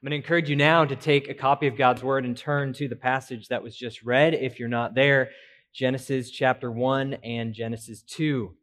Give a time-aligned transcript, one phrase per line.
[0.00, 2.72] I'm going to encourage you now to take a copy of God's Word and turn
[2.74, 4.32] to the passage that was just read.
[4.32, 5.30] If you're not there,
[5.72, 8.54] Genesis chapter 1 and Genesis 2.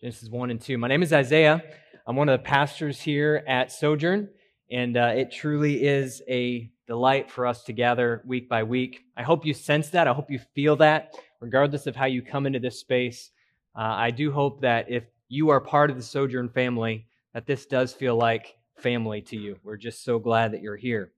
[0.00, 0.78] Genesis 1 and 2.
[0.78, 1.62] My name is Isaiah.
[2.06, 4.30] I'm one of the pastors here at Sojourn,
[4.70, 9.04] and uh, it truly is a delight for us to gather week by week.
[9.18, 10.08] I hope you sense that.
[10.08, 13.30] I hope you feel that, regardless of how you come into this space.
[13.76, 17.66] Uh, I do hope that if you are part of the Sojourn family, that this
[17.66, 19.58] does feel like family to you.
[19.62, 21.12] We're just so glad that you're here.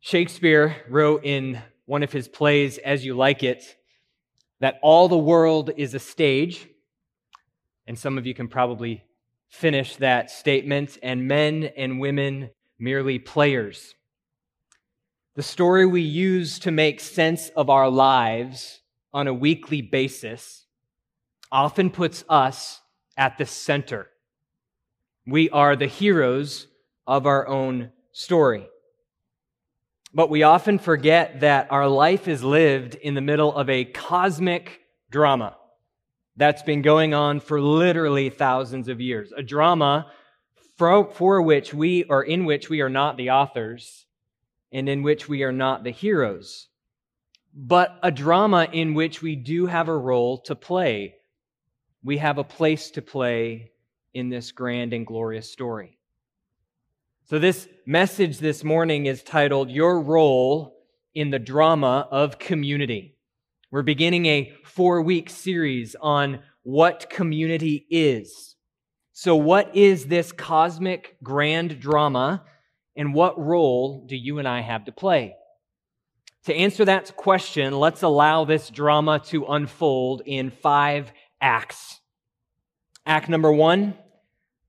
[0.00, 3.64] Shakespeare wrote in one of his plays, As You Like It,
[4.60, 6.68] that all the world is a stage.
[7.86, 9.02] And some of you can probably
[9.48, 13.94] finish that statement, and men and women merely players.
[15.36, 18.80] The story we use to make sense of our lives
[19.14, 20.66] on a weekly basis
[21.50, 22.80] often puts us
[23.16, 24.08] at the center
[25.28, 26.66] we are the heroes
[27.06, 28.66] of our own story.
[30.14, 34.80] But we often forget that our life is lived in the middle of a cosmic
[35.10, 35.54] drama
[36.36, 39.30] that's been going on for literally thousands of years.
[39.36, 40.10] A drama
[40.76, 44.06] for, for which we, or in which we are not the authors
[44.72, 46.68] and in which we are not the heroes,
[47.52, 51.16] but a drama in which we do have a role to play.
[52.02, 53.72] We have a place to play
[54.14, 55.98] in this grand and glorious story.
[57.24, 60.74] So, this message this morning is titled Your Role
[61.14, 63.16] in the Drama of Community.
[63.70, 68.56] We're beginning a four week series on what community is.
[69.12, 72.44] So, what is this cosmic grand drama,
[72.96, 75.34] and what role do you and I have to play?
[76.44, 81.97] To answer that question, let's allow this drama to unfold in five acts.
[83.08, 83.94] Act number one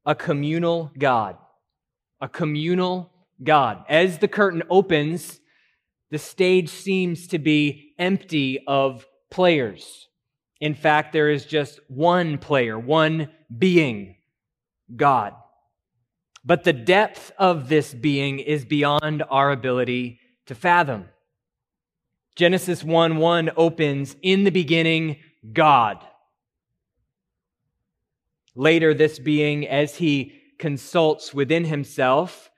[0.05, 1.37] a communal God.
[2.21, 3.11] A communal
[3.43, 3.83] God.
[3.89, 5.41] As the curtain opens,
[6.09, 10.07] the stage seems to be empty of players.
[10.61, 14.15] In fact, there is just one player, one being,
[14.95, 15.33] God.
[16.43, 21.09] But the depth of this being is beyond our ability to fathom.
[22.35, 25.17] Genesis 1 1 opens, In the beginning,
[25.51, 26.03] God.
[28.59, 32.51] Later, this being, as he consults within himself,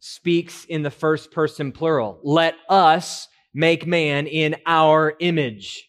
[0.00, 2.20] speaks in the first person plural.
[2.22, 5.88] Let us make man in our image.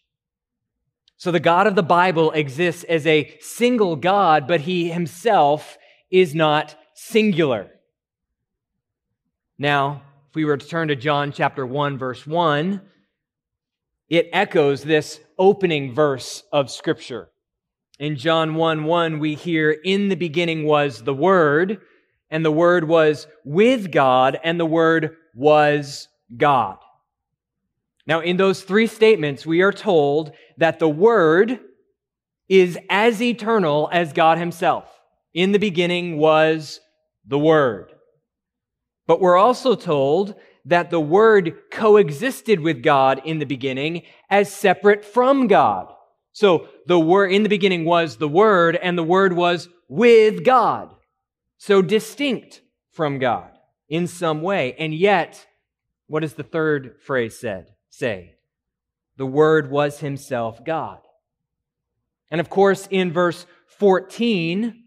[1.18, 5.78] So the God of the Bible exists as a single God, but he himself
[6.10, 7.70] is not singular.
[9.60, 12.82] Now, if we were to turn to John chapter 1, verse 1,
[14.08, 17.32] it echoes this opening verse of Scripture.
[18.00, 21.82] In John 1 1, we hear, In the beginning was the Word,
[22.30, 26.78] and the Word was with God, and the Word was God.
[28.06, 31.60] Now, in those three statements, we are told that the Word
[32.48, 34.86] is as eternal as God Himself.
[35.34, 36.80] In the beginning was
[37.26, 37.92] the Word.
[39.08, 40.36] But we're also told
[40.66, 45.92] that the Word coexisted with God in the beginning as separate from God.
[46.34, 50.94] So the word in the beginning was the word and the word was with God.
[51.58, 52.62] So distinct
[52.92, 53.52] from God
[53.90, 54.74] in some way.
[54.80, 55.46] And yet,
[56.08, 58.36] what does the third phrase said say?
[59.18, 61.00] The word was himself God.
[62.30, 63.46] And of course, in verse
[63.80, 64.84] 14,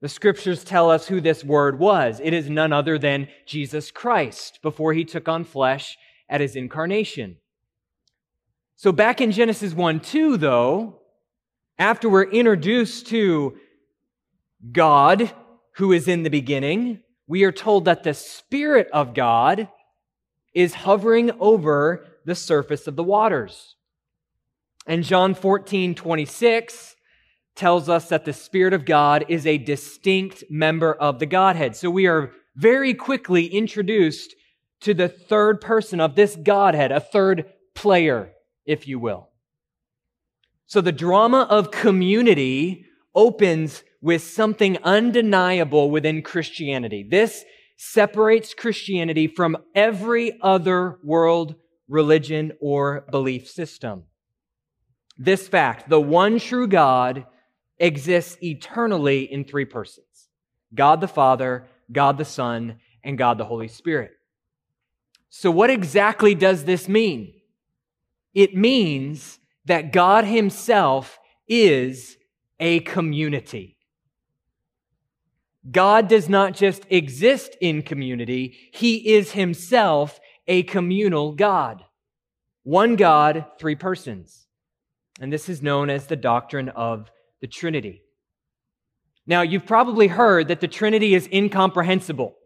[0.00, 2.20] the scriptures tell us who this word was.
[2.22, 5.96] It is none other than Jesus Christ before he took on flesh
[6.28, 7.38] at his incarnation.
[8.78, 11.00] So back in Genesis 1 2, though,
[11.78, 13.56] after we're introduced to
[14.70, 15.32] God,
[15.76, 19.68] who is in the beginning, we are told that the Spirit of God
[20.52, 23.76] is hovering over the surface of the waters.
[24.86, 26.96] And John 14 26
[27.54, 31.76] tells us that the Spirit of God is a distinct member of the Godhead.
[31.76, 34.34] So we are very quickly introduced
[34.80, 38.32] to the third person of this Godhead, a third player
[38.66, 39.28] if you will.
[40.66, 47.06] So the drama of community opens with something undeniable within Christianity.
[47.08, 47.44] This
[47.76, 51.54] separates Christianity from every other world
[51.88, 54.04] religion or belief system.
[55.18, 57.26] This fact, the one true God
[57.78, 60.28] exists eternally in three persons
[60.74, 64.12] God the Father, God the Son, and God the Holy Spirit.
[65.30, 67.35] So, what exactly does this mean?
[68.36, 71.18] It means that God Himself
[71.48, 72.18] is
[72.60, 73.78] a community.
[75.68, 81.82] God does not just exist in community, He is Himself a communal God.
[82.62, 84.46] One God, three persons.
[85.18, 87.10] And this is known as the doctrine of
[87.40, 88.02] the Trinity.
[89.26, 92.36] Now, you've probably heard that the Trinity is incomprehensible.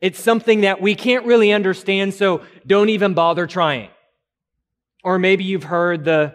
[0.00, 3.90] It's something that we can't really understand, so don't even bother trying.
[5.02, 6.34] Or maybe you've heard the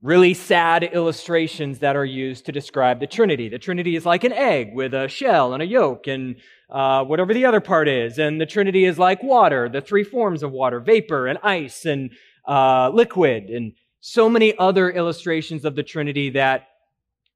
[0.00, 3.48] really sad illustrations that are used to describe the Trinity.
[3.48, 6.36] The Trinity is like an egg with a shell and a yolk and
[6.70, 8.18] uh, whatever the other part is.
[8.18, 12.10] And the Trinity is like water, the three forms of water, vapor and ice and
[12.46, 16.68] uh, liquid, and so many other illustrations of the Trinity that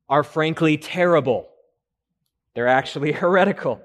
[0.08, 1.49] are frankly terrible.
[2.55, 3.82] They're actually heretical.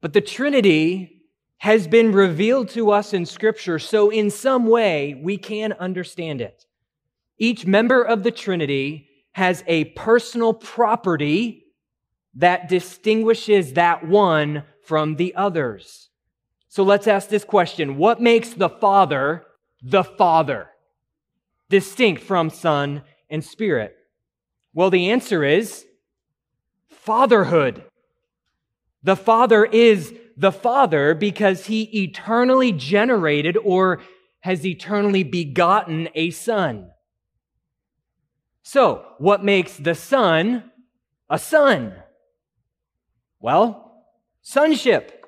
[0.00, 1.17] But the Trinity
[1.58, 6.66] has been revealed to us in Scripture, so in some way we can understand it.
[7.38, 11.64] Each member of the Trinity has a personal property
[12.34, 16.08] that distinguishes that one from the others.
[16.68, 19.44] So let's ask this question What makes the Father
[19.82, 20.68] the Father,
[21.70, 23.96] distinct from Son and Spirit?
[24.74, 25.84] Well, the answer is
[26.88, 27.84] fatherhood.
[29.02, 34.00] The Father is the Father because he eternally generated or
[34.40, 36.90] has eternally begotten a Son.
[38.62, 40.70] So, what makes the Son
[41.28, 41.94] a Son?
[43.40, 44.04] Well,
[44.42, 45.26] sonship.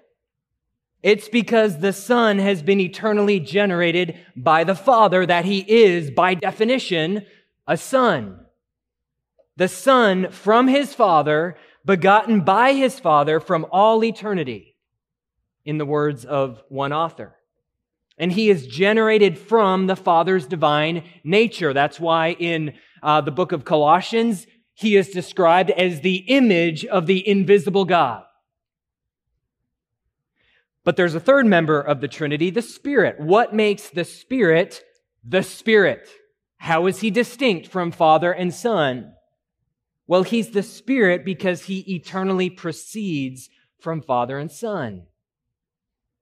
[1.03, 6.35] It's because the Son has been eternally generated by the Father that he is, by
[6.35, 7.25] definition,
[7.67, 8.41] a Son.
[9.57, 14.70] The Son from his Father begotten by his Father from all eternity,
[15.71, 17.37] in the words of one author.
[18.19, 21.73] And he is generated from the Father's divine nature.
[21.73, 27.07] That's why in uh, the book of Colossians, he is described as the image of
[27.07, 28.25] the invisible God.
[30.85, 33.21] But there's a third member of the Trinity, the Spirit.
[33.21, 34.83] What makes the Spirit
[35.25, 36.09] the Spirit?
[36.57, 39.13] How is he distinct from Father and Son?
[40.07, 43.49] Well, he's the Spirit because he eternally proceeds
[43.81, 45.05] from Father and Son.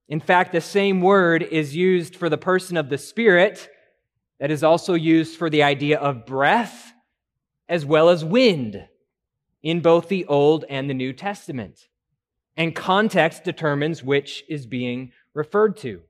[0.08, 3.69] In fact, the same word is used for the person of the Spirit
[4.40, 6.93] that is also used for the idea of breath
[7.69, 8.88] as well as wind
[9.62, 11.88] in both the Old and the New Testament.
[12.56, 16.00] And context determines which is being referred to.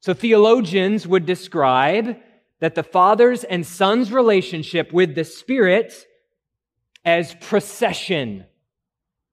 [0.00, 2.16] So theologians would describe
[2.60, 6.06] that the Father's and Son's relationship with the Spirit
[7.04, 8.46] as procession.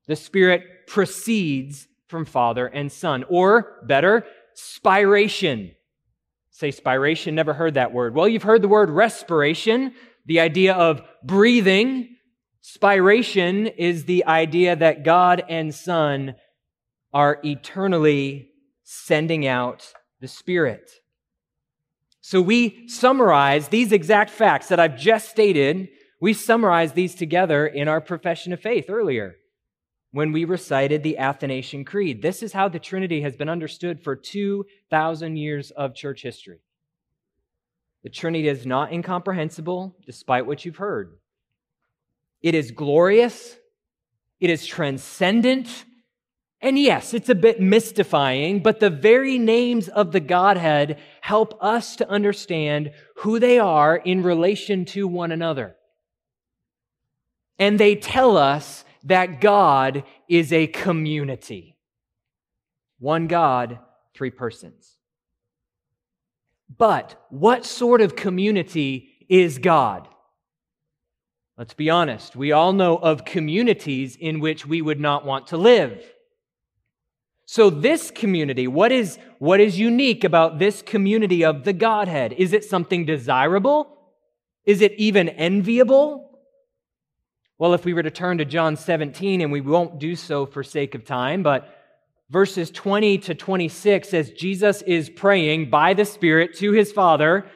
[0.08, 3.24] The Spirit proceeds from Father and Son.
[3.30, 4.26] Or better,
[4.56, 5.76] spiration.
[6.50, 8.16] Say spiration, never heard that word.
[8.16, 9.94] Well, you've heard the word respiration,
[10.26, 12.16] the idea of breathing.
[12.64, 16.36] Spiration is the idea that God and Son
[17.14, 18.50] are eternally
[18.84, 20.90] sending out the Spirit.
[22.22, 25.90] So we summarize these exact facts that I've just stated
[26.20, 29.36] we summarized these together in our profession of faith earlier
[30.18, 32.24] when we recited the Athanasian Creed.
[32.24, 36.58] This is how the Trinity has been understood for 2,000 years of church history.
[38.02, 41.20] The Trinity is not incomprehensible, despite what you've heard.
[42.42, 43.58] It is glorious,
[44.40, 45.86] it is transcendent,
[46.62, 51.96] and yes, it's a bit mystifying, but the very names of the Godhead help us
[51.98, 55.76] to understand who they are in relation to one another
[57.60, 61.78] and they tell us that God is a community.
[63.00, 63.80] One God,
[64.14, 64.98] three persons.
[66.76, 70.08] But what sort of community is God?
[71.58, 72.36] Let's be honest.
[72.36, 76.04] We all know of communities in which we would not want to live.
[77.46, 82.34] So this community, what is, what is unique about this community of the Godhead?
[82.34, 83.88] Is it something desirable?
[84.66, 86.27] Is it even enviable?
[87.60, 90.64] Well, if we were to turn to John 17, and we won't do so for
[90.64, 91.74] sake of time, but
[92.30, 97.48] verses 20 to 26, says Jesus is praying by the Spirit to his Father,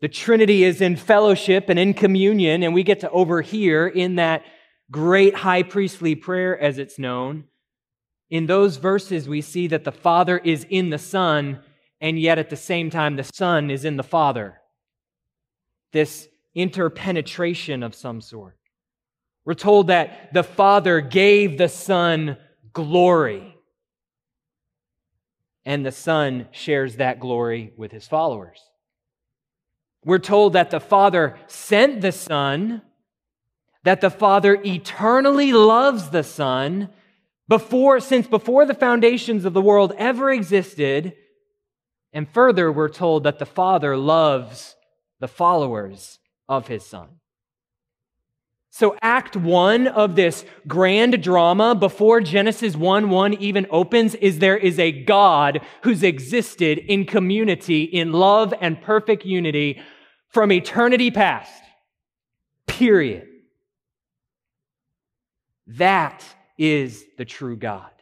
[0.00, 4.42] the Trinity is in fellowship and in communion, and we get to overhear in that
[4.90, 7.44] great high priestly prayer, as it's known.
[8.30, 11.60] In those verses, we see that the Father is in the Son,
[12.00, 14.60] and yet at the same time, the Son is in the Father.
[15.92, 18.56] This interpenetration of some sort.
[19.46, 22.36] We're told that the Father gave the Son
[22.74, 23.56] glory.
[25.64, 28.60] And the Son shares that glory with his followers.
[30.04, 32.82] We're told that the Father sent the Son.
[33.86, 36.88] that the Father eternally loves the Son
[37.46, 41.14] before, since before the foundations of the world ever existed.
[42.12, 44.74] And further, we're told that the Father loves
[45.20, 47.20] the followers of his Son.
[48.78, 54.58] So, Act one of this grand drama before Genesis 1 1 even opens is there
[54.58, 59.80] is a God who's existed in community, in love and perfect unity
[60.28, 61.62] from eternity past.
[62.66, 63.26] Period.
[65.68, 66.22] That
[66.58, 67.92] is the true God.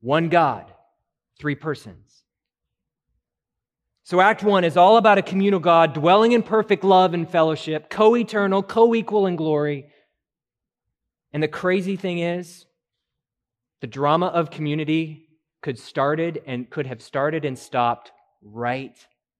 [0.00, 0.72] One God,
[1.38, 2.13] three persons.
[4.06, 7.88] So, Act One is all about a communal God dwelling in perfect love and fellowship,
[7.88, 9.86] co eternal, co equal in glory.
[11.32, 12.66] And the crazy thing is,
[13.80, 15.26] the drama of community
[15.62, 18.94] could started and could have started and stopped right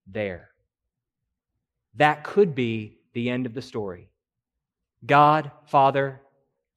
[0.06, 0.48] there.
[1.96, 4.08] That could be the end of the story.
[5.04, 6.22] God, Father,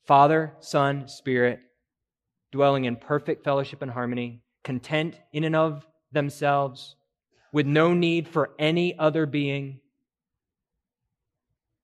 [0.04, 1.62] Father, Son, Spirit,
[2.52, 6.98] dwelling in perfect fellowship and harmony, content in and of themselves
[7.52, 9.80] with no need for any other being,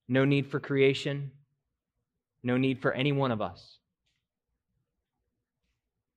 [0.08, 1.32] no need for creation,
[2.44, 3.78] no need for any one of us.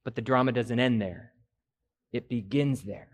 [0.04, 1.32] But the drama doesn't end there,
[2.12, 3.08] it begins there.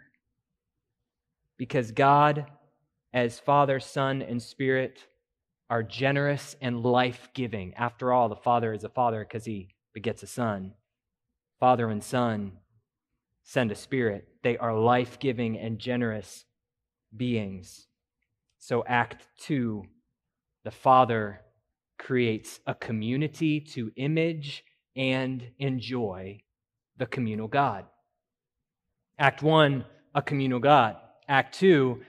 [1.59, 2.47] Because God,
[3.13, 5.07] as Father, Son, and Spirit,
[5.71, 7.73] are generous and life giving.
[7.75, 10.75] After all, the Father is a Father because he begets a Son.
[11.61, 12.53] Father and Son
[13.45, 14.29] send a spirit.
[14.43, 16.45] They are life giving and generous
[17.17, 17.87] beings.
[18.59, 19.85] So, Act Two,
[20.65, 21.41] the Father
[21.99, 24.65] creates a community to image
[24.97, 26.43] and enjoy
[26.97, 27.85] the communal God.
[29.19, 29.85] Act One,
[30.15, 30.97] a communal God.
[31.29, 32.03] Act Two,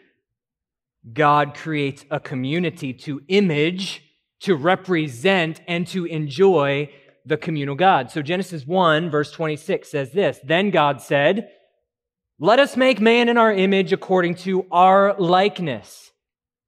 [1.12, 4.04] God creates a community to image,
[4.42, 6.90] to represent, and to enjoy
[7.26, 8.12] the communal God.
[8.12, 11.50] So Genesis 1, verse 26 says this Then God said,
[12.44, 16.12] Let us make man in our image according to our likeness.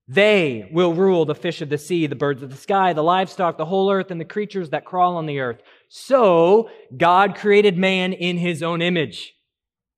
[0.07, 3.57] They will rule the fish of the sea, the birds of the sky, the livestock,
[3.57, 5.61] the whole earth, and the creatures that crawl on the earth.
[5.89, 9.33] So God created man in his own image.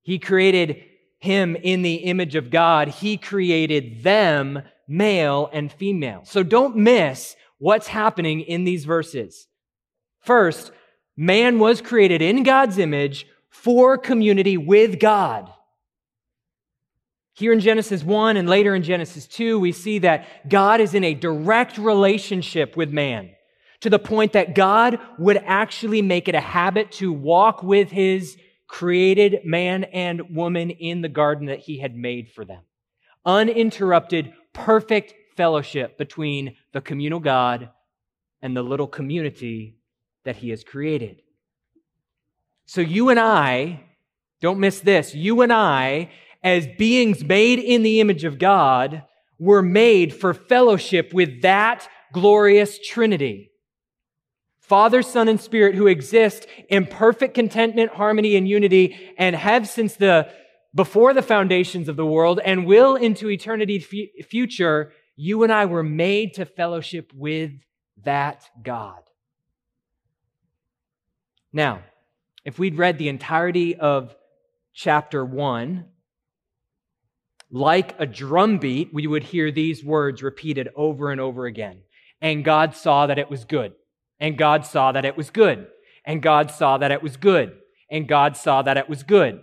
[0.02, 0.82] He created
[1.20, 2.88] him in the image of God.
[2.88, 6.22] He created them male and female.
[6.24, 9.46] So don't miss what's happening in these verses.
[10.22, 10.72] First,
[11.16, 15.52] man was created in God's image for community with God.
[17.38, 21.04] Here in Genesis 1 and later in Genesis 2, we see that God is in
[21.04, 23.30] a direct relationship with man
[23.78, 28.36] to the point that God would actually make it a habit to walk with his
[28.66, 32.62] created man and woman in the garden that he had made for them.
[33.24, 37.70] Uninterrupted, perfect fellowship between the communal God
[38.42, 39.76] and the little community
[40.24, 41.22] that he has created.
[42.66, 43.84] So you and I,
[44.40, 46.10] don't miss this, you and I,
[46.42, 49.04] as beings made in the image of God,
[49.38, 53.50] were made for fellowship with that glorious Trinity.
[54.60, 59.96] Father, Son, and Spirit who exist in perfect contentment, harmony, and unity, and have since
[59.96, 60.30] the
[60.74, 65.64] before the foundations of the world and will into eternity f- future, you and I
[65.64, 67.52] were made to fellowship with
[68.04, 69.00] that God.
[71.52, 71.82] Now,
[72.44, 74.14] if we'd read the entirety of
[74.74, 75.86] chapter 1,
[77.50, 81.80] like a drumbeat, we would hear these words repeated over and over again.
[82.20, 83.72] And God saw that it was good.
[84.20, 85.68] And God saw that it was good.
[86.04, 87.56] And God saw that it was good.
[87.90, 89.40] And God saw that it was good.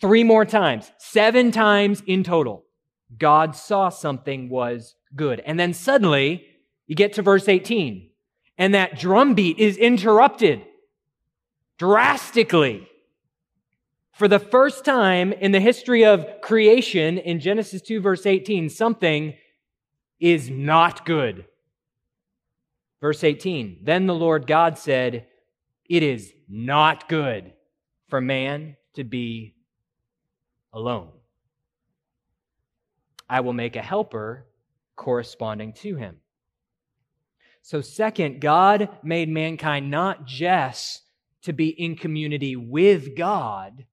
[0.00, 2.64] Three more times, seven times in total.
[3.18, 5.40] God saw something was good.
[5.40, 6.46] And then suddenly
[6.86, 8.10] you get to verse 18
[8.56, 10.62] and that drumbeat is interrupted
[11.78, 12.86] drastically.
[14.20, 19.32] For the first time in the history of creation, in Genesis 2, verse 18, something
[20.20, 21.46] is not good.
[23.00, 25.26] Verse 18 Then the Lord God said,
[25.88, 27.54] It is not good
[28.08, 29.54] for man to be
[30.74, 31.12] alone.
[33.26, 34.44] I will make a helper
[34.96, 36.18] corresponding to him.
[37.62, 41.04] So, second, God made mankind not just
[41.44, 43.86] to be in community with God,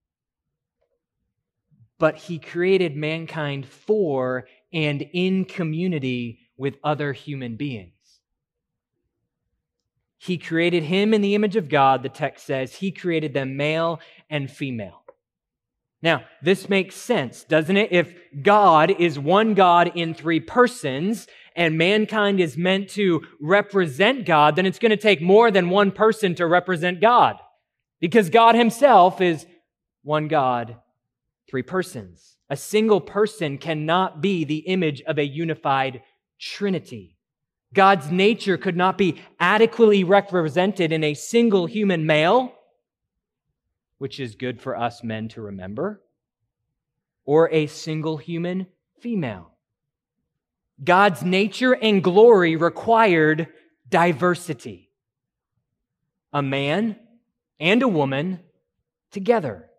[1.99, 7.93] but he created mankind for and in community with other human beings.
[10.17, 12.75] He created him in the image of God, the text says.
[12.75, 13.99] He created them male
[14.29, 15.03] and female.
[16.01, 17.91] Now, this makes sense, doesn't it?
[17.91, 21.27] If God is one God in three persons,
[21.57, 25.91] and mankind is meant to represent God, then it's going to take more than one
[25.91, 27.37] person to represent God.
[27.99, 29.47] Because God himself is
[30.03, 30.77] one God,
[31.49, 32.37] three persons.
[32.49, 36.01] A single person cannot be the image of a unified
[36.39, 37.17] Trinity.
[37.73, 42.53] God's nature could not be adequately represented in a single human male,
[43.97, 46.01] which is good for us men to remember,
[47.25, 48.67] or a single human
[49.01, 49.51] female.
[50.83, 53.47] God's nature and glory required
[53.89, 54.91] diversity.
[56.31, 56.97] A man
[57.59, 58.39] and a woman
[59.11, 59.69] together.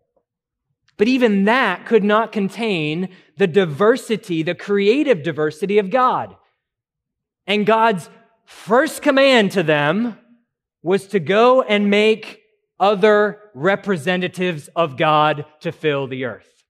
[0.99, 6.35] But even that could not contain the diversity, the creative diversity of God.
[7.47, 8.09] And God's
[8.45, 10.17] first command to them
[10.83, 12.41] was to go and make
[12.81, 16.65] other representatives of God to fill the earth.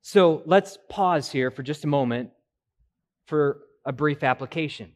[0.00, 2.30] So let's pause here for just a moment
[3.26, 4.92] for a brief application.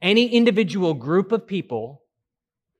[0.00, 2.05] Any individual group of people,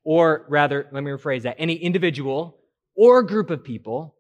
[0.07, 2.57] or rather, let me rephrase that, any individual
[2.95, 4.15] or group of people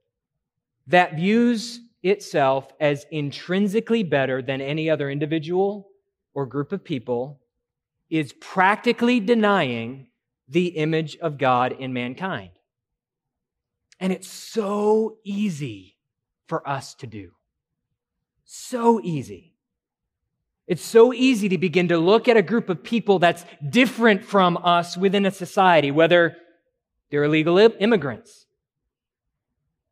[0.88, 5.88] that views itself as intrinsically better than any other individual
[6.34, 7.40] or group of people
[8.10, 10.08] is practically denying
[10.48, 12.50] the image of God in mankind.
[14.00, 15.98] And it's so easy
[16.48, 17.30] for us to do.
[18.44, 19.55] So easy.
[20.66, 24.56] It's so easy to begin to look at a group of people that's different from
[24.58, 26.37] us within a society, whether
[27.11, 28.46] they're illegal immigrants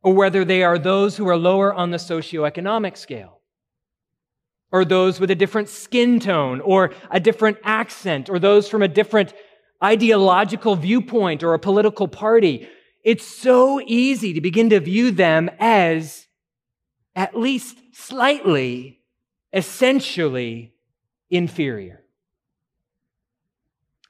[0.03, 3.39] or whether they are those who are lower on the socioeconomic scale
[4.71, 8.87] or those with a different skin tone or a different accent or those from a
[8.87, 9.33] different
[9.81, 12.67] ideological viewpoint or a political party.
[13.03, 16.27] It's so easy to begin to view them as
[17.15, 18.99] at least slightly
[19.55, 20.73] essentially
[21.29, 22.03] inferior.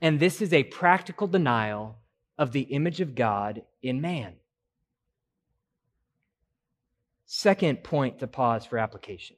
[0.02, 2.00] And this is a practical denial
[2.38, 4.34] of the image of God in man.
[7.28, 9.38] Second point to pause for application.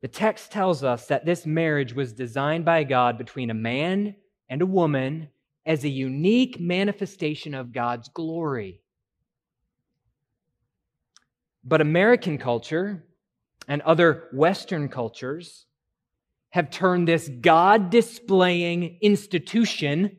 [0.00, 4.14] The text tells us that this marriage was designed by God between a man
[4.48, 5.28] and a woman
[5.66, 8.80] as a unique manifestation of God's glory.
[11.64, 13.04] But American culture
[13.68, 15.66] and other Western cultures
[16.50, 20.16] have turned this God displaying institution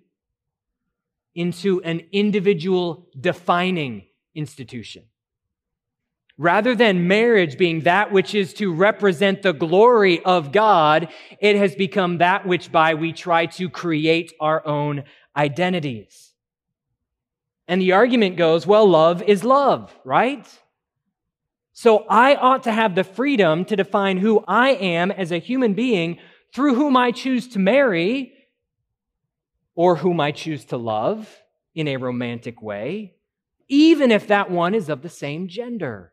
[1.33, 4.03] into an individual defining
[4.35, 5.03] institution.
[6.37, 11.09] Rather than marriage being that which is to represent the glory of God,
[11.41, 15.03] it has become that which by we try to create our own
[15.35, 16.33] identities.
[17.67, 20.47] And the argument goes, well, love is love, right?
[21.81, 25.75] So I ought to have the freedom to define who I am as a human
[25.75, 26.19] being
[26.53, 28.33] through whom I choose to marry
[29.75, 31.41] or whom I choose to love
[31.73, 33.15] in a romantic way,
[33.69, 36.11] even if that one is of the same gender.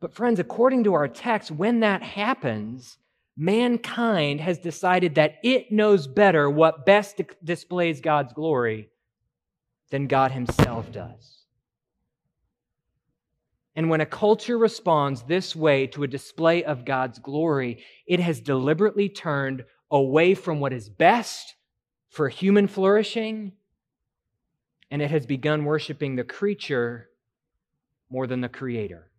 [0.00, 2.96] But, friends, according to our text, when that happens,
[3.36, 8.88] mankind has decided that it knows better what best displays God's glory
[9.90, 11.41] than God Himself does.
[13.74, 18.40] And when a culture responds this way to a display of God's glory, it has
[18.40, 21.54] deliberately turned away from what is best
[22.10, 23.52] for human flourishing,
[24.90, 27.08] and it has begun worshiping the creature
[28.10, 29.10] more than the creator,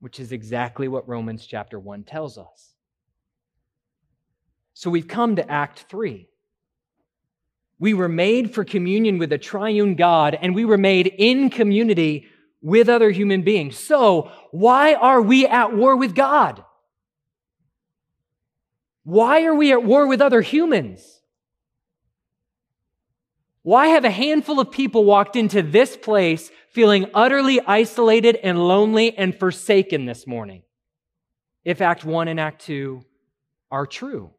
[0.00, 2.74] which is exactly what Romans chapter 1 tells us.
[4.72, 6.26] So we've come to Act 3.
[7.78, 12.26] We were made for communion with the triune God, and we were made in community
[12.64, 13.78] with other human beings.
[13.78, 16.64] So, why are we at war with God?
[19.04, 21.20] Why are we at war with other humans?
[23.62, 29.16] Why have a handful of people walked into this place feeling utterly isolated and lonely
[29.16, 30.62] and forsaken this morning?
[31.66, 33.04] If Act 1 and Act 2
[33.70, 34.30] are true.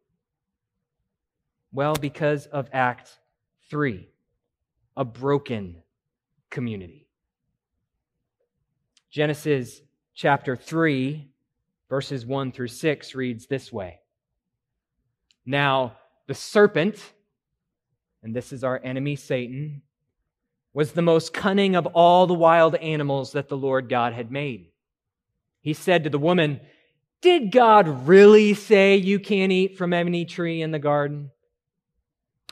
[1.71, 3.19] Well, because of Act
[3.69, 4.09] 3,
[4.97, 5.83] a broken
[6.49, 7.04] community.
[9.15, 9.81] Genesis
[10.13, 11.25] chapter 3,
[11.87, 14.01] verses 1 through 6 reads this way
[15.45, 15.95] Now,
[16.27, 17.01] the serpent,
[18.21, 19.83] and this is our enemy Satan,
[20.73, 24.71] was the most cunning of all the wild animals that the Lord God had made.
[25.61, 26.59] He said to the woman,
[27.21, 31.31] Did God really say you can't eat from any tree in the garden?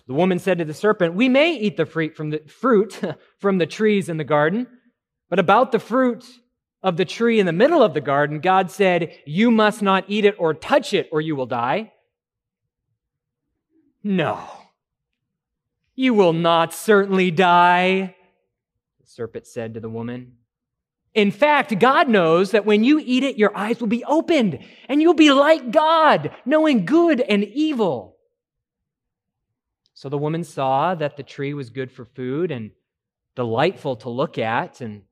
[0.08, 3.02] The woman said to the serpent, We may eat the fruit from the fruit
[3.40, 4.66] from the trees in the garden,
[5.30, 6.24] but about the fruit
[6.84, 10.26] of the tree in the middle of the garden, God said, You must not eat
[10.26, 11.94] it or touch it, or you will die?
[14.04, 14.40] No.
[15.96, 18.16] You will not certainly die,
[19.00, 20.34] the serpent said to the woman.
[21.14, 25.02] In fact, God knows that when you eat it, your eyes will be opened and
[25.02, 28.18] you'll be like God, knowing good and evil.
[29.94, 32.72] So the woman saw that the tree was good for food and
[33.36, 35.04] delightful to look at, and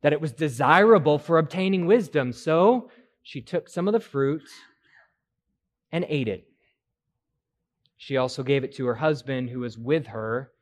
[0.00, 2.32] that it was desirable for obtaining wisdom.
[2.32, 2.90] So
[3.22, 4.48] she took some of the fruit
[5.92, 6.48] and ate it.
[7.96, 10.52] She also gave it to her husband who was with her,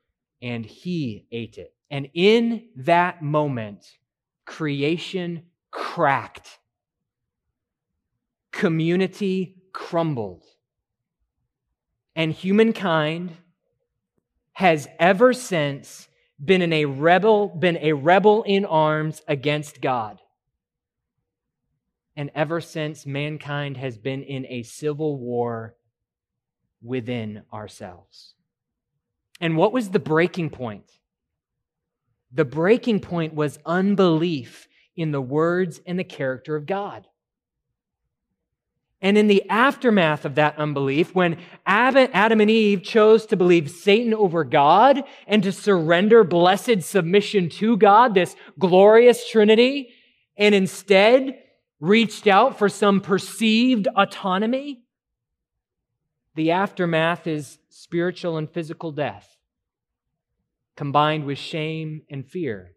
[0.40, 1.74] and he ate it.
[1.90, 3.98] And in that moment,
[4.46, 6.58] creation cracked,
[8.52, 10.44] community crumbled,
[12.14, 13.36] and humankind
[14.52, 16.05] has ever since
[16.42, 20.20] been in a rebel, been a rebel in arms against God.
[22.16, 25.76] And ever since, mankind has been in a civil war
[26.82, 28.34] within ourselves.
[29.40, 30.90] And what was the breaking point?
[32.32, 37.06] The breaking point was unbelief in the words and the character of God.
[39.02, 44.14] And in the aftermath of that unbelief, when Adam and Eve chose to believe Satan
[44.14, 49.90] over God and to surrender blessed submission to God, this glorious Trinity,
[50.36, 51.38] and instead
[51.78, 54.82] reached out for some perceived autonomy,
[56.34, 59.36] the aftermath is spiritual and physical death,
[60.74, 62.75] combined with shame and fear.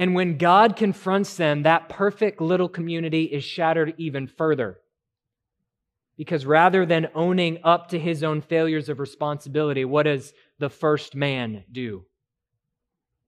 [0.00, 4.78] And when God confronts them, that perfect little community is shattered even further.
[6.16, 11.14] Because rather than owning up to his own failures of responsibility, what does the first
[11.14, 12.06] man do?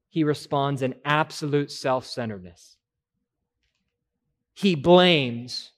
[0.08, 2.78] He responds in absolute self centeredness.
[4.54, 5.72] He blames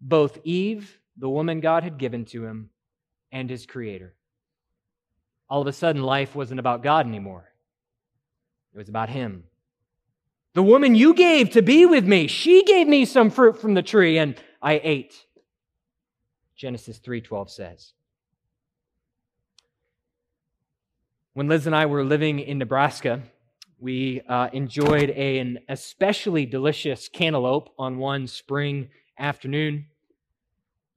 [0.00, 2.70] both Eve, the woman God had given to him,
[3.32, 4.14] and his creator.
[5.48, 7.48] All of a sudden, life wasn't about God anymore,
[8.72, 9.42] it was about him.
[10.52, 13.82] The woman you gave to be with me, she gave me some fruit from the
[13.82, 15.24] tree and I ate.
[16.56, 17.92] Genesis 3:12 says.
[21.34, 23.22] When Liz and I were living in Nebraska,
[23.78, 29.86] we uh, enjoyed a, an especially delicious cantaloupe on one spring afternoon.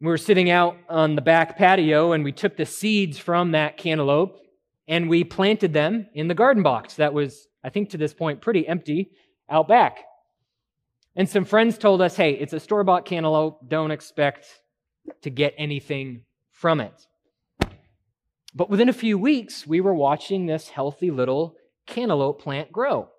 [0.02, 3.78] We were sitting out on the back patio and we took the seeds from that
[3.78, 4.38] cantaloupe
[4.88, 8.42] and we planted them in the garden box that was, I think to this point,
[8.42, 9.12] pretty empty
[9.50, 10.00] out back.
[11.16, 13.70] And some friends told us, hey, it's a store bought cantaloupe.
[13.70, 14.48] Don't expect
[15.22, 17.08] to get anything from it.
[18.56, 21.56] But within a few weeks, we were watching this healthy little
[21.88, 23.10] cantaloupe plant grow.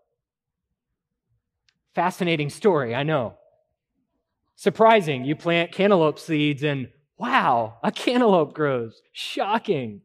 [1.95, 3.35] Fascinating story, I know.
[4.57, 5.25] Surprising.
[5.25, 9.01] You plant cantaloupe seeds and wow, a cantaloupe grows.
[9.13, 10.03] Shocking.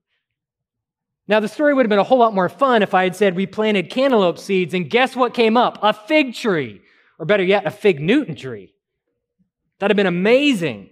[1.29, 3.35] Now, the story would have been a whole lot more fun if I had said
[3.35, 5.77] we planted cantaloupe seeds, and guess what came up?
[5.83, 6.81] A fig tree.
[7.19, 8.73] Or better yet, a fig Newton tree.
[9.77, 10.89] That'd have been amazing.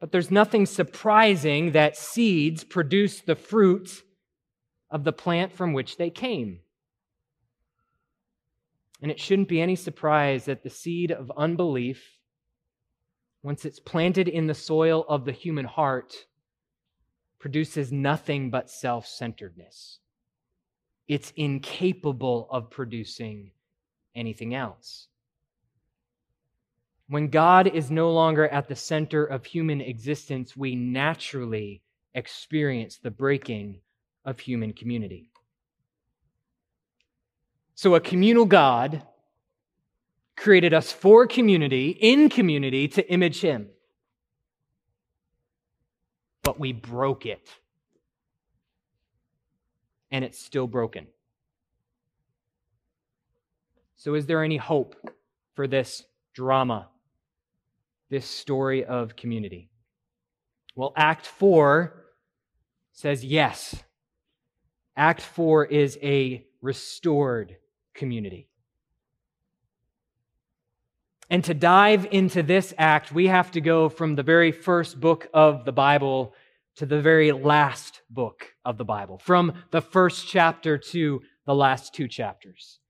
[0.00, 4.02] But there's nothing surprising that seeds produce the fruit
[4.90, 6.60] of the plant from which they came.
[9.02, 12.16] And it shouldn't be any surprise that the seed of unbelief,
[13.42, 16.14] once it's planted in the soil of the human heart,
[17.40, 19.98] produces nothing but self centeredness.
[21.08, 23.50] It's incapable of producing
[24.14, 25.08] anything else.
[27.08, 31.82] When God is no longer at the center of human existence, we naturally
[32.14, 33.80] experience the breaking
[34.24, 35.30] of human community.
[37.74, 39.02] So, a communal God
[40.36, 43.70] created us for community, in community, to image Him
[46.42, 47.48] but we broke it.
[50.10, 51.06] And it's still broken.
[53.96, 54.96] So, is there any hope
[55.54, 56.88] for this drama,
[58.08, 59.70] this story of community?
[60.74, 61.94] Well, Act 4
[62.92, 63.76] says yes.
[64.96, 67.56] Act 4 is a restored
[67.94, 68.49] community.
[71.30, 75.28] And to dive into this act, we have to go from the very first book
[75.32, 76.34] of the Bible
[76.74, 81.94] to the very last book of the Bible, from the first chapter to the last
[81.94, 82.80] two chapters.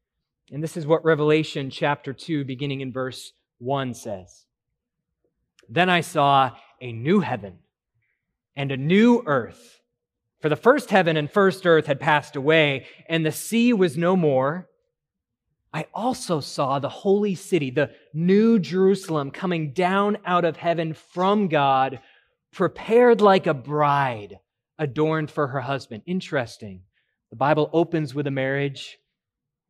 [0.50, 4.46] And this is what Revelation chapter 2, beginning in verse 1, says
[5.68, 7.58] Then I saw a new heaven
[8.56, 9.82] and a new earth.
[10.40, 14.16] For the first heaven and first earth had passed away, and the sea was no
[14.16, 14.69] more.
[15.72, 21.48] I also saw the holy city, the new Jerusalem, coming down out of heaven from
[21.48, 22.00] God,
[22.52, 24.38] prepared like a bride
[24.78, 26.02] adorned for her husband.
[26.06, 26.82] Interesting.
[27.30, 28.98] The Bible opens with a marriage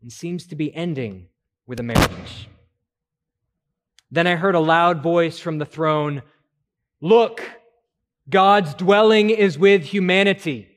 [0.00, 1.26] and seems to be ending
[1.66, 2.48] with a marriage.
[4.10, 6.22] Then I heard a loud voice from the throne
[7.02, 7.42] Look,
[8.28, 10.68] God's dwelling is with humanity,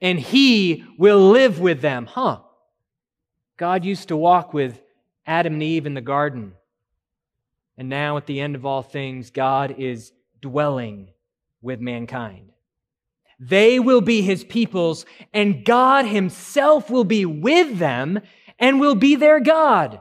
[0.00, 2.06] and he will live with them.
[2.06, 2.38] Huh.
[3.56, 4.80] God used to walk with
[5.26, 6.52] Adam and Eve in the garden.
[7.78, 11.10] And now, at the end of all things, God is dwelling
[11.60, 12.52] with mankind.
[13.38, 18.20] They will be his peoples, and God himself will be with them
[18.58, 20.00] and will be their God.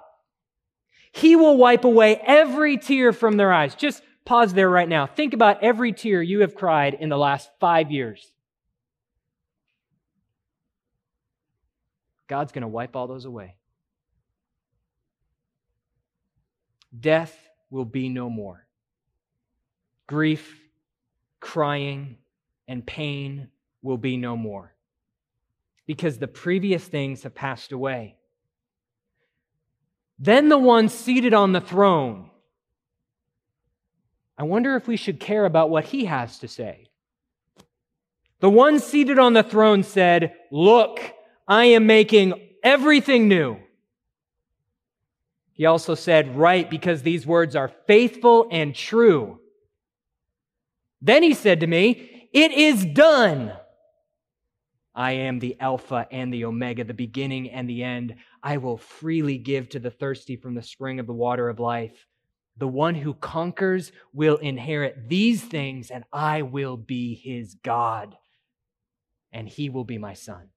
[1.12, 3.76] He will wipe away every tear from their eyes.
[3.76, 5.06] Just pause there right now.
[5.06, 8.35] Think about every tear you have cried in the last five years.
[12.28, 13.56] God's going to wipe all those away.
[16.98, 17.36] Death
[17.70, 18.66] will be no more.
[20.08, 20.60] Grief,
[21.40, 22.18] crying,
[22.68, 23.50] and pain
[23.82, 24.74] will be no more
[25.86, 28.16] because the previous things have passed away.
[30.18, 32.30] Then the one seated on the throne.
[34.38, 36.88] I wonder if we should care about what he has to say.
[38.40, 41.00] The one seated on the throne said, Look,
[41.48, 43.58] I am making everything new.
[45.54, 49.40] He also said, Right, because these words are faithful and true.
[51.02, 53.54] Then he said to me, It is done.
[54.94, 58.16] I am the Alpha and the Omega, the beginning and the end.
[58.42, 62.08] I will freely give to the thirsty from the spring of the water of life.
[62.58, 68.16] The one who conquers will inherit these things, and I will be his God,
[69.34, 70.50] and he will be my son.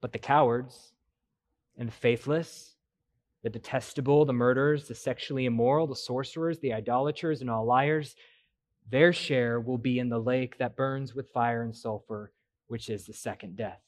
[0.00, 0.92] But the cowards
[1.76, 2.76] and the faithless,
[3.42, 8.16] the detestable, the murderers, the sexually immoral, the sorcerers, the idolaters, and all liars,
[8.90, 12.32] their share will be in the lake that burns with fire and sulfur,
[12.68, 13.80] which is the second death.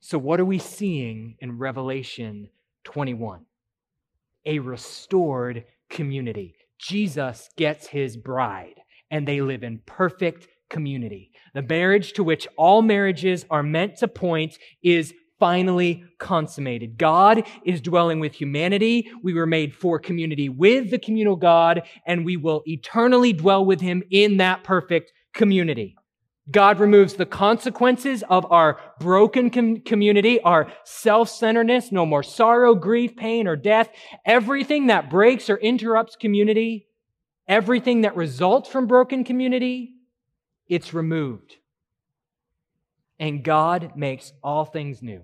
[0.00, 2.48] So, what are we seeing in Revelation
[2.84, 3.44] 21?
[4.44, 6.54] A restored community.
[6.78, 8.80] Jesus gets his bride,
[9.10, 11.30] and they live in perfect community.
[11.54, 16.96] The marriage to which all marriages are meant to point is finally consummated.
[16.96, 19.10] God is dwelling with humanity.
[19.22, 23.80] We were made for community with the communal God, and we will eternally dwell with
[23.80, 25.96] him in that perfect community.
[26.50, 33.16] God removes the consequences of our broken com- community, our self-centeredness, no more sorrow, grief,
[33.16, 33.88] pain, or death.
[34.24, 36.86] Everything that breaks or interrupts community,
[37.48, 39.95] everything that results from broken community,
[40.68, 41.56] it's removed.
[43.18, 45.22] And God makes all things new.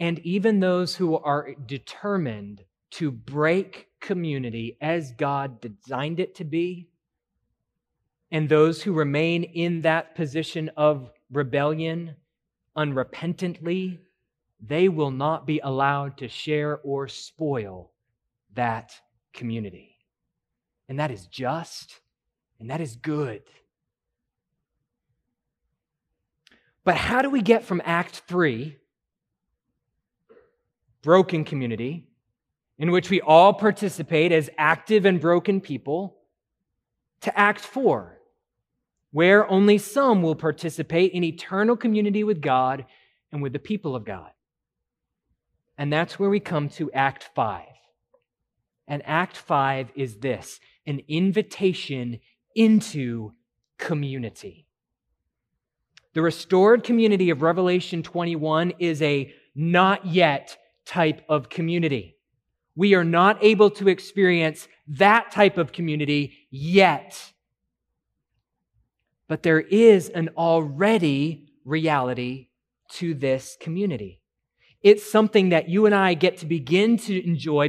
[0.00, 6.88] And even those who are determined to break community as God designed it to be,
[8.32, 12.16] and those who remain in that position of rebellion
[12.76, 13.98] unrepentantly,
[14.60, 17.92] they will not be allowed to share or spoil
[18.54, 18.92] that
[19.32, 19.91] community.
[20.92, 22.00] And that is just
[22.60, 23.44] and that is good.
[26.84, 28.76] But how do we get from Act 3,
[31.00, 32.08] broken community,
[32.76, 36.18] in which we all participate as active and broken people,
[37.22, 38.18] to Act 4,
[39.12, 42.84] where only some will participate in eternal community with God
[43.32, 44.30] and with the people of God.
[45.78, 47.64] And that's where we come to Act 5.
[48.86, 52.20] And Act 5 is this an invitation
[52.54, 53.32] into
[53.78, 54.66] community.
[56.14, 62.16] The restored community of Revelation 21 is a not yet type of community.
[62.74, 67.32] We are not able to experience that type of community yet.
[69.28, 72.48] But there is an already reality
[72.92, 74.20] to this community.
[74.82, 77.68] It's something that you and I get to begin to enjoy,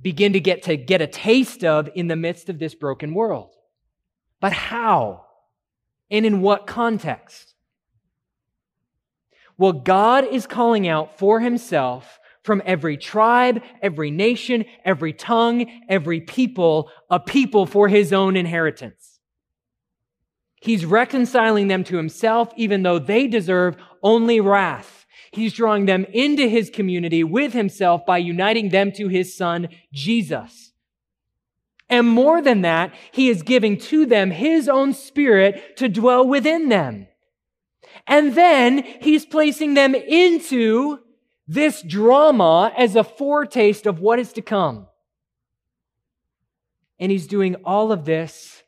[0.00, 3.54] begin to get to get a taste of in the midst of this broken world.
[4.40, 5.24] But how?
[6.10, 7.54] And in what context?
[9.56, 16.20] Well, God is calling out for himself from every tribe, every nation, every tongue, every
[16.20, 19.18] people, a people for his own inheritance.
[20.60, 24.97] He's reconciling them to himself, even though they deserve only wrath.
[25.30, 30.72] He's drawing them into his community with himself by uniting them to his son, Jesus.
[31.90, 36.68] And more than that, he is giving to them his own spirit to dwell within
[36.68, 37.08] them.
[38.06, 41.00] And then he's placing them into
[41.46, 44.86] this drama as a foretaste of what is to come.
[46.98, 48.62] And he's doing all of this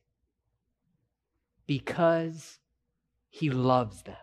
[1.67, 2.59] because
[3.29, 4.17] he loves them.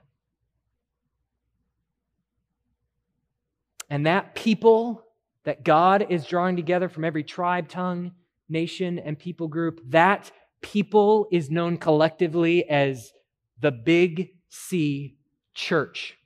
[3.89, 5.04] And that people
[5.43, 8.12] that God is drawing together from every tribe, tongue,
[8.50, 13.13] nation, and people group, that people is known collectively as
[13.60, 15.15] the Big C
[15.54, 16.17] Church.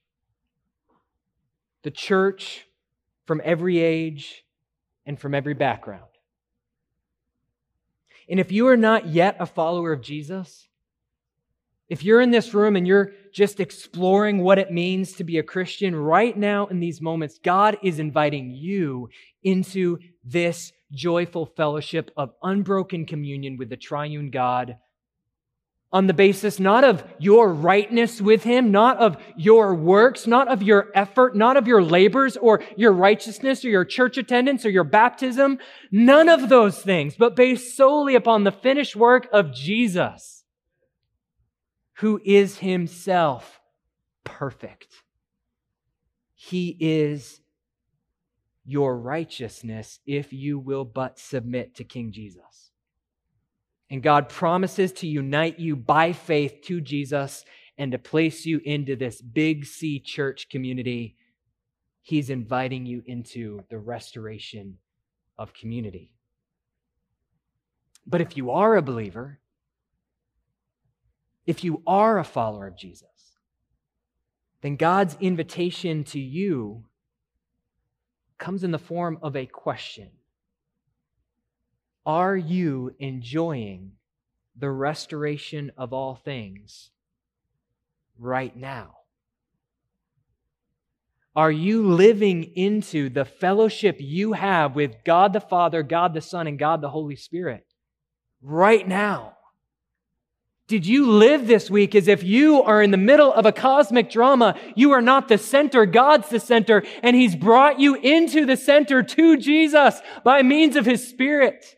[1.83, 2.65] The church
[3.25, 4.43] from every age
[5.05, 6.03] and from every background.
[8.29, 10.67] And if you are not yet a follower of Jesus,
[11.91, 15.43] if you're in this room and you're just exploring what it means to be a
[15.43, 19.09] Christian right now in these moments, God is inviting you
[19.43, 24.77] into this joyful fellowship of unbroken communion with the triune God
[25.91, 30.63] on the basis not of your rightness with Him, not of your works, not of
[30.63, 34.85] your effort, not of your labors or your righteousness or your church attendance or your
[34.85, 35.59] baptism.
[35.91, 40.40] None of those things, but based solely upon the finished work of Jesus
[42.01, 43.61] who is himself
[44.23, 44.87] perfect.
[46.33, 47.41] He is
[48.65, 52.71] your righteousness if you will but submit to King Jesus.
[53.91, 57.45] And God promises to unite you by faith to Jesus
[57.77, 61.17] and to place you into this big C church community.
[62.01, 64.79] He's inviting you into the restoration
[65.37, 66.09] of community.
[68.07, 69.37] But if you are a believer,
[71.51, 73.35] if you are a follower of Jesus,
[74.61, 76.85] then God's invitation to you
[78.37, 80.11] comes in the form of a question
[82.05, 83.91] Are you enjoying
[84.57, 86.91] the restoration of all things
[88.17, 88.99] right now?
[91.35, 96.47] Are you living into the fellowship you have with God the Father, God the Son,
[96.47, 97.65] and God the Holy Spirit
[98.41, 99.33] right now?
[100.71, 104.09] Did you live this week as if you are in the middle of a cosmic
[104.09, 104.57] drama?
[104.73, 105.85] You are not the center.
[105.85, 106.83] God's the center.
[107.03, 111.75] And He's brought you into the center to Jesus by means of His Spirit.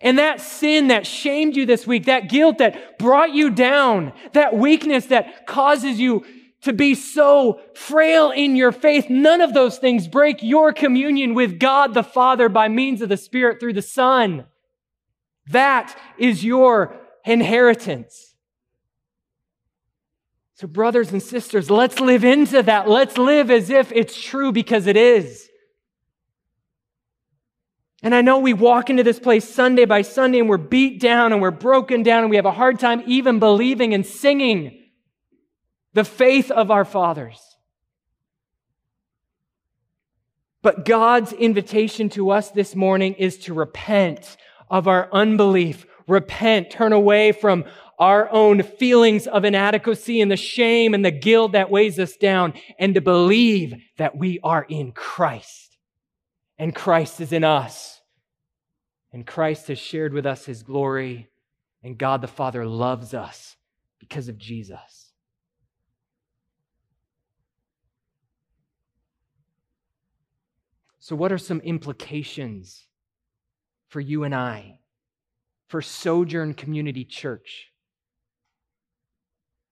[0.00, 4.56] And that sin that shamed you this week, that guilt that brought you down, that
[4.56, 6.24] weakness that causes you
[6.62, 11.58] to be so frail in your faith, none of those things break your communion with
[11.58, 14.46] God the Father by means of the Spirit through the Son.
[15.50, 18.34] That is your inheritance.
[20.54, 22.88] So, brothers and sisters, let's live into that.
[22.88, 25.48] Let's live as if it's true because it is.
[28.02, 31.32] And I know we walk into this place Sunday by Sunday and we're beat down
[31.32, 34.82] and we're broken down and we have a hard time even believing and singing
[35.94, 37.40] the faith of our fathers.
[40.62, 44.36] But God's invitation to us this morning is to repent
[44.70, 47.64] of our unbelief, repent, turn away from
[47.98, 52.52] our own feelings of inadequacy and the shame and the guilt that weighs us down,
[52.78, 55.76] and to believe that we are in Christ.
[56.58, 58.00] And Christ is in us.
[59.12, 61.28] And Christ has shared with us his glory,
[61.82, 63.56] and God the Father loves us
[64.00, 65.12] because of Jesus.
[70.98, 72.86] So, what are some implications
[73.88, 74.78] for you and I
[75.72, 77.72] for Sojourn Community Church?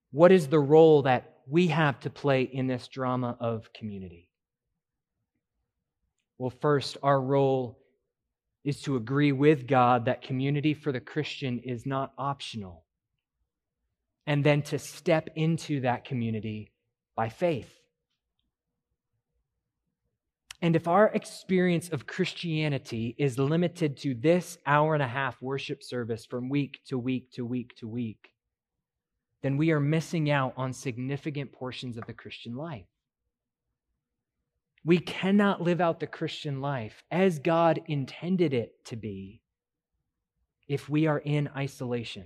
[0.09, 4.27] What is the role that we have to play in this drama of community?
[6.39, 7.77] Well, first, our role
[8.63, 12.83] is to agree with God that community for the Christian is not optional,
[14.25, 16.71] and then to step into that community
[17.15, 17.71] by faith.
[20.61, 25.81] And if our experience of Christianity is limited to this hour and a half worship
[25.81, 28.29] service from week to week to week to week,
[29.41, 32.85] then we are missing out on significant portions of the Christian life.
[34.85, 39.41] We cannot live out the Christian life as God intended it to be
[40.67, 42.25] if we are in isolation.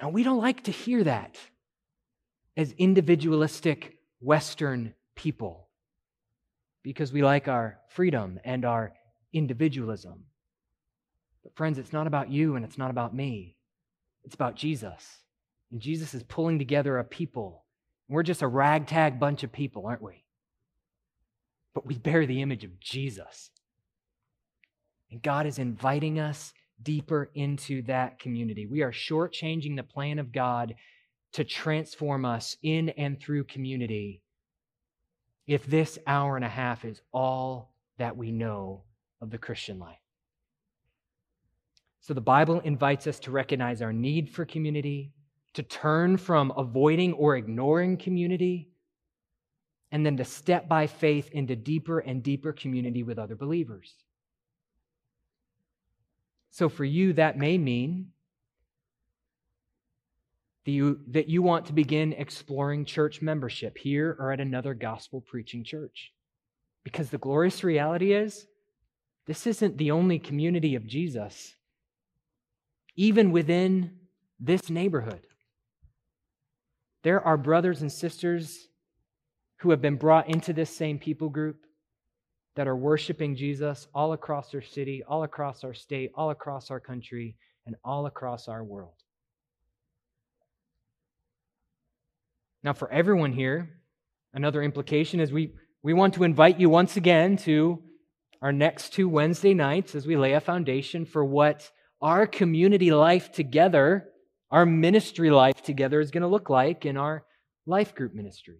[0.00, 1.38] And we don't like to hear that
[2.56, 5.68] as individualistic Western people
[6.82, 8.92] because we like our freedom and our
[9.32, 10.24] individualism.
[11.42, 13.56] But, friends, it's not about you and it's not about me.
[14.24, 15.18] It's about Jesus.
[15.72, 17.64] And Jesus is pulling together a people.
[18.08, 20.24] We're just a ragtag bunch of people, aren't we?
[21.74, 23.50] But we bear the image of Jesus.
[25.10, 26.52] And God is inviting us
[26.82, 28.66] deeper into that community.
[28.66, 30.74] We are shortchanging the plan of God
[31.32, 34.22] to transform us in and through community
[35.46, 38.82] if this hour and a half is all that we know
[39.20, 39.98] of the Christian life.
[42.00, 45.12] So the Bible invites us to recognize our need for community,
[45.54, 48.68] to turn from avoiding or ignoring community,
[49.92, 53.94] and then to step by faith into deeper and deeper community with other believers.
[56.50, 58.12] So for you, that may mean
[60.66, 65.20] that you, that you want to begin exploring church membership here or at another gospel
[65.20, 66.12] preaching church.
[66.82, 68.46] Because the glorious reality is,
[69.26, 71.54] this isn't the only community of Jesus,
[72.96, 73.92] even within
[74.40, 75.26] this neighborhood.
[77.04, 78.66] There are brothers and sisters
[79.58, 81.64] who have been brought into this same people group
[82.56, 86.80] that are worshiping Jesus all across our city, all across our state, all across our
[86.80, 87.36] country,
[87.66, 88.94] and all across our world.
[92.66, 93.78] Now, for everyone here,
[94.34, 95.52] another implication is we,
[95.84, 97.80] we want to invite you once again to
[98.42, 101.70] our next two Wednesday nights as we lay a foundation for what
[102.02, 104.08] our community life together,
[104.50, 107.24] our ministry life together is going to look like in our
[107.66, 108.58] life group ministry.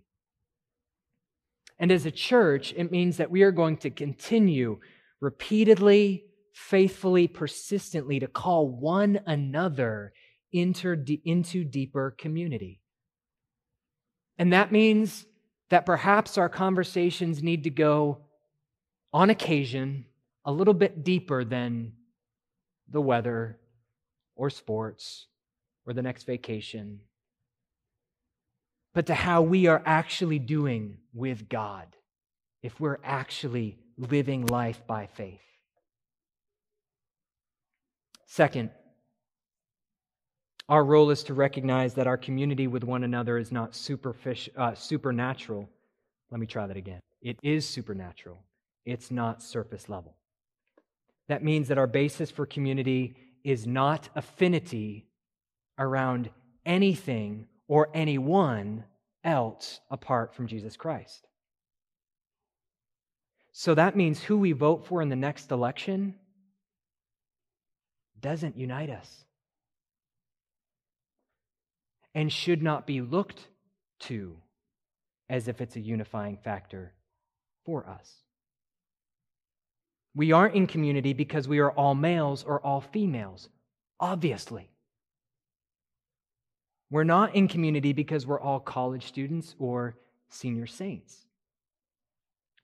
[1.77, 4.79] And as a church, it means that we are going to continue
[5.21, 10.13] repeatedly, faithfully, persistently to call one another
[10.53, 12.79] into, into deeper community.
[14.39, 15.27] And that means
[15.71, 18.19] that perhaps our conversations need to go,
[19.13, 20.05] on occasion,
[20.45, 21.93] a little bit deeper than
[22.89, 23.59] the weather
[24.35, 25.27] or sports
[25.87, 27.01] or the next vacation
[28.97, 31.87] but to how we are actually doing with God
[32.63, 35.43] if we're actually living life by faith.
[38.25, 38.71] Second,
[40.69, 43.79] our role is to recognize that our community with one another is not
[44.57, 45.69] uh, supernatural.
[46.31, 47.01] Let me try that again.
[47.23, 48.39] It is supernatural,
[48.85, 50.17] it's not surface level.
[51.29, 55.07] That means that our basis for community is not affinity
[55.79, 56.31] around
[56.65, 58.85] anything or anyone
[59.25, 61.27] else apart from Jesus Christ.
[63.53, 66.15] So that means who we vote for in the next election
[68.21, 69.26] doesn't unite us
[72.17, 73.47] and should not be looked
[74.01, 74.39] to
[75.29, 76.95] as if it's a unifying factor
[77.67, 78.11] for us.
[80.15, 83.51] We aren't in community because we are all males or all females,
[84.01, 84.71] obviously.
[86.91, 89.99] We're not in community because we're all college students or
[90.31, 91.26] senior saints.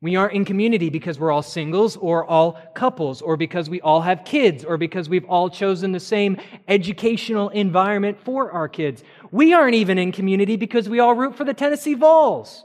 [0.03, 4.01] We aren't in community because we're all singles or all couples or because we all
[4.01, 9.05] have kids or because we've all chosen the same educational environment for our kids.
[9.31, 12.65] We aren't even in community because we all root for the Tennessee Vols.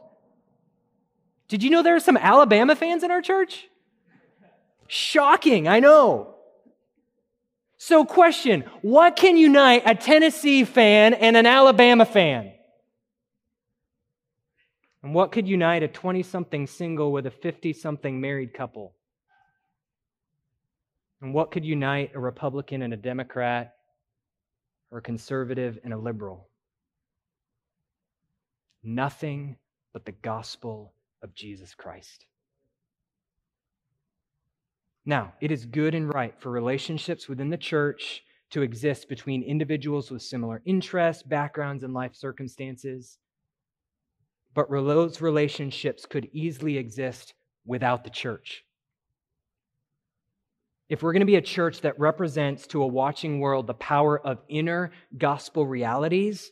[1.48, 3.70] Did you know there are some Alabama fans in our church?
[4.88, 6.34] Shocking, I know.
[7.78, 12.52] So, question What can unite a Tennessee fan and an Alabama fan?
[15.08, 18.94] And what could unite a 20 something single with a 50 something married couple?
[21.22, 23.76] And what could unite a Republican and a Democrat,
[24.92, 26.50] or a conservative and a liberal?
[28.84, 29.56] Nothing
[29.94, 30.92] but the gospel
[31.24, 32.26] of Jesus Christ.
[35.06, 40.12] Now, it is good and right for relationships within the church to exist between individuals
[40.12, 43.20] with similar interests, backgrounds, and life circumstances.
[44.58, 48.66] But those relationships could easily exist without the church.
[50.90, 54.20] If we're going to be a church that represents to a watching world the power
[54.20, 56.50] of inner gospel realities,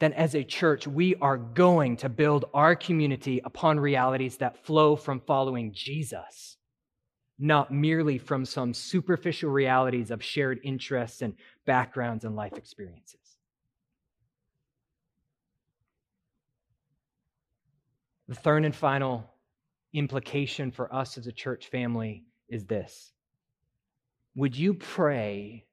[0.00, 4.96] then as a church, we are going to build our community upon realities that flow
[4.96, 6.56] from following Jesus
[7.38, 11.34] not merely from some superficial realities of shared interests and
[11.66, 13.23] backgrounds and life experiences.
[18.28, 19.30] The third and final
[19.92, 23.12] implication for us as a church family is this
[24.34, 25.66] Would you pray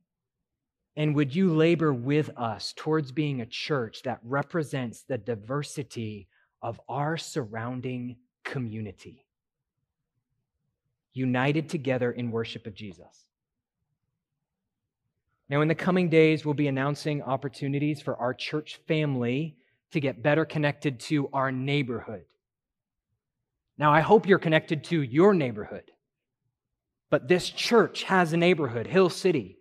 [0.95, 6.27] and would you labor with us towards being a church that represents the diversity
[6.61, 9.25] of our surrounding community?
[11.13, 13.25] united together in worship of Jesus.
[15.49, 19.57] Now, in the coming days, we'll be announcing opportunities for our church family
[19.91, 22.23] to get better connected to our neighborhood.
[23.81, 25.89] Now, I hope you're connected to your neighborhood,
[27.09, 29.57] but this church has a neighborhood, Hill City.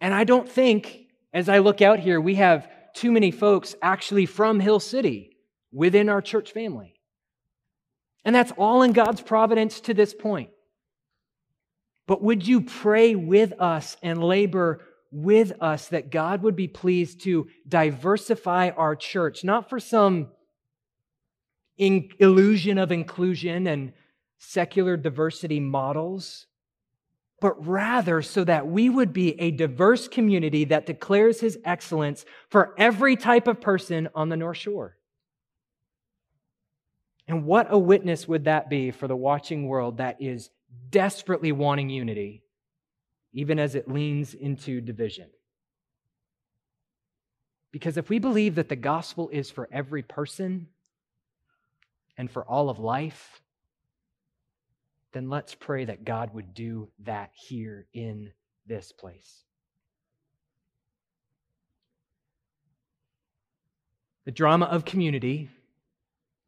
[0.00, 4.26] And I don't think, as I look out here, we have too many folks actually
[4.26, 5.36] from Hill City
[5.70, 6.96] within our church family.
[8.24, 10.50] And that's all in God's providence to this point.
[12.08, 14.80] But would you pray with us and labor
[15.12, 20.32] with us that God would be pleased to diversify our church, not for some
[21.76, 23.92] in illusion of inclusion and
[24.38, 26.46] secular diversity models,
[27.40, 32.74] but rather so that we would be a diverse community that declares his excellence for
[32.78, 34.96] every type of person on the North Shore.
[37.26, 40.50] And what a witness would that be for the watching world that is
[40.90, 42.42] desperately wanting unity,
[43.32, 45.30] even as it leans into division?
[47.72, 50.68] Because if we believe that the gospel is for every person
[52.16, 53.42] and for all of life,
[55.12, 58.32] then let's pray that God would do that here in
[58.66, 59.44] this place.
[64.24, 65.50] The drama of community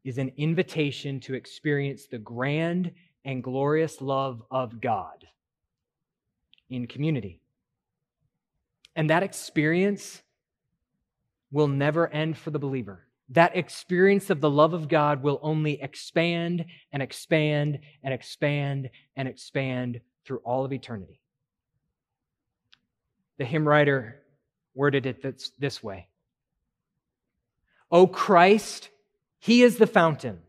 [0.03, 2.91] is an invitation to experience the grand
[3.23, 5.27] and glorious love of God
[6.69, 7.39] in community.
[8.95, 10.23] And that experience
[11.51, 13.06] will never end for the believer.
[13.29, 19.27] That experience of the love of God will only expand and expand and expand and
[19.27, 21.19] expand through all of eternity.
[23.37, 24.21] The hymn writer
[24.73, 26.07] worded it this, this way
[27.91, 28.89] O Christ,
[29.39, 30.39] he is the fountain,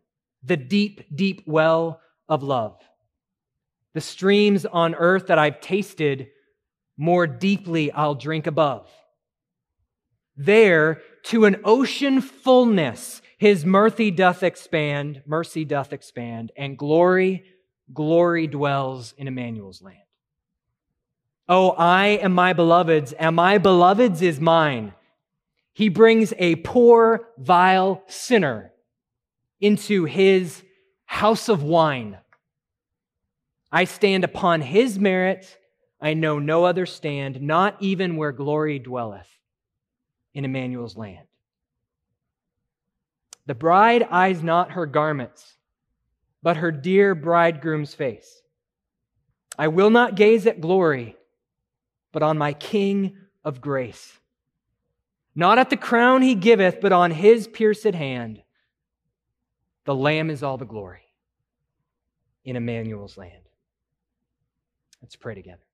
[0.42, 2.76] the deep, deep well of love.
[3.94, 6.28] The streams on earth that I've tasted,
[6.96, 8.88] more deeply I'll drink above.
[10.36, 17.44] There, to an ocean fullness, his mercy doth expand, mercy doth expand, and glory,
[17.92, 19.98] glory dwells in Emmanuel's land.
[21.46, 24.94] Oh, I am my beloved's, and my beloved's is mine.
[25.74, 28.72] He brings a poor, vile sinner
[29.60, 30.62] into his
[31.04, 32.16] house of wine.
[33.70, 35.58] I stand upon his merit.
[36.00, 39.37] I know no other stand, not even where glory dwelleth
[40.34, 41.26] in Emmanuel's land.
[43.46, 45.56] The bride eyes not her garments,
[46.42, 48.42] but her dear bridegroom's face.
[49.58, 51.16] I will not gaze at glory,
[52.12, 54.18] but on my King of grace.
[55.34, 58.42] Not at the crown he giveth, but on his pierced hand.
[59.84, 61.02] The Lamb is all the glory
[62.44, 63.44] in Emmanuel's land.
[65.00, 65.67] Let's pray together.